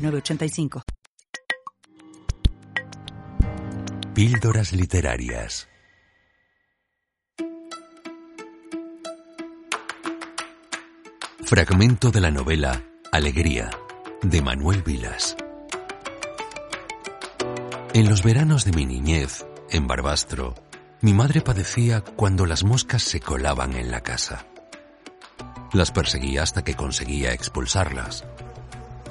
[0.00, 0.82] 906985.
[4.14, 5.68] Píldoras literarias.
[11.44, 13.70] Fragmento de la novela Alegría,
[14.22, 15.36] de Manuel Vilas.
[17.92, 20.54] En los veranos de mi niñez, en Barbastro,
[21.00, 24.46] mi madre padecía cuando las moscas se colaban en la casa.
[25.72, 28.24] Las perseguía hasta que conseguía expulsarlas.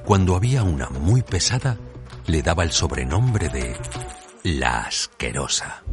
[0.09, 1.77] Cuando había una muy pesada,
[2.25, 3.77] le daba el sobrenombre de
[4.41, 5.83] la asquerosa.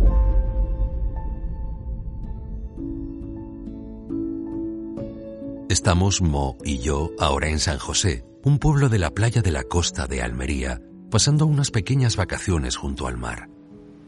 [5.69, 9.65] Estamos Mo y yo ahora en San José, un pueblo de la playa de la
[9.65, 13.51] costa de Almería, pasando unas pequeñas vacaciones junto al mar.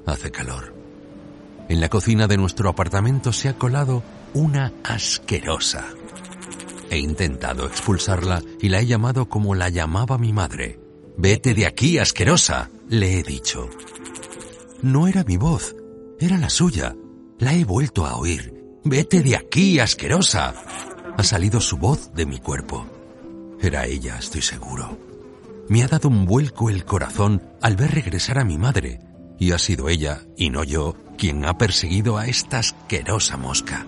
[0.06, 0.75] Hace calor.
[1.69, 5.84] En la cocina de nuestro apartamento se ha colado una asquerosa.
[6.91, 10.81] He intentado expulsarla y la he llamado como la llamaba mi madre.
[11.17, 13.69] Vete de aquí, asquerosa, le he dicho.
[14.83, 15.75] No era mi voz,
[16.20, 16.97] era la suya.
[17.39, 18.55] La he vuelto a oír.
[18.84, 20.55] Vete de aquí, asquerosa.
[21.16, 22.86] Ha salido su voz de mi cuerpo.
[23.61, 24.98] Era ella, estoy seguro.
[25.69, 29.00] Me ha dado un vuelco el corazón al ver regresar a mi madre,
[29.39, 33.84] y ha sido ella, y no yo, quien ha perseguido a esta asquerosa mosca.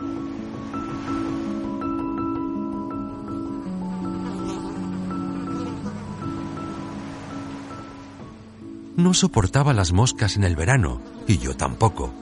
[9.01, 12.13] No soportaba las moscas en el verano, y yo tampoco.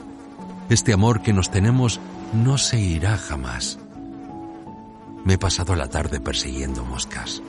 [0.71, 1.99] Este amor que nos tenemos
[2.33, 3.81] no se irá jamás.
[5.25, 7.43] Me he pasado la tarde persiguiendo moscas.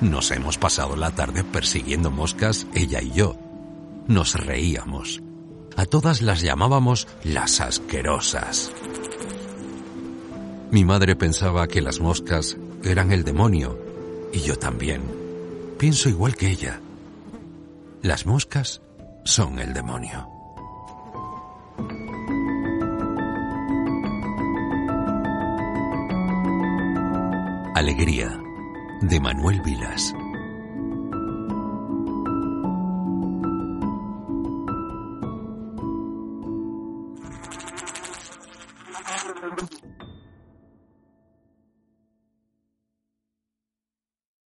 [0.00, 3.36] Nos hemos pasado la tarde persiguiendo moscas, ella y yo.
[4.08, 5.22] Nos reíamos.
[5.76, 8.72] A todas las llamábamos las asquerosas.
[10.70, 13.78] Mi madre pensaba que las moscas eran el demonio,
[14.32, 15.02] y yo también.
[15.76, 16.80] Pienso igual que ella.
[18.04, 18.82] Las moscas
[19.24, 20.28] son el demonio.
[27.74, 28.28] Alegría
[29.00, 30.12] de Manuel Vilas.